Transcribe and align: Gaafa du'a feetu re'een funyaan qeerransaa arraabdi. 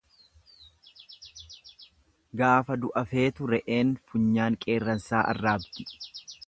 Gaafa 2.41 2.79
du'a 2.81 3.05
feetu 3.13 3.51
re'een 3.53 3.91
funyaan 4.09 4.61
qeerransaa 4.65 5.27
arraabdi. 5.35 5.89